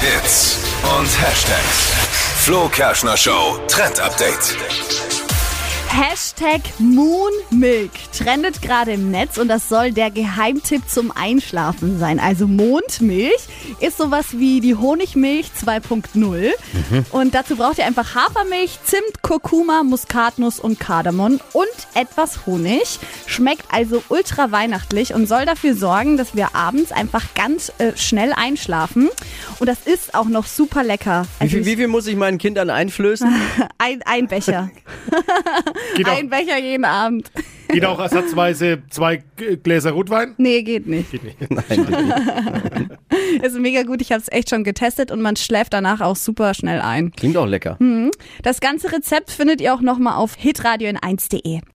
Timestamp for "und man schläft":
45.12-45.72